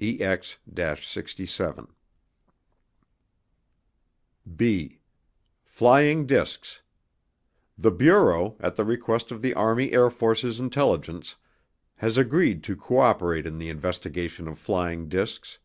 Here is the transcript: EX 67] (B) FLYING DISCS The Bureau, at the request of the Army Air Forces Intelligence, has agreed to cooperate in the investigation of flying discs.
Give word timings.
EX 0.00 0.56
67] 0.72 1.88
(B) 4.56 4.98
FLYING 5.66 6.24
DISCS 6.24 6.80
The 7.76 7.90
Bureau, 7.90 8.56
at 8.60 8.76
the 8.76 8.84
request 8.86 9.30
of 9.30 9.42
the 9.42 9.52
Army 9.52 9.92
Air 9.92 10.08
Forces 10.08 10.58
Intelligence, 10.58 11.36
has 11.96 12.16
agreed 12.16 12.64
to 12.64 12.74
cooperate 12.76 13.44
in 13.46 13.58
the 13.58 13.68
investigation 13.68 14.48
of 14.48 14.58
flying 14.58 15.10
discs. 15.10 15.58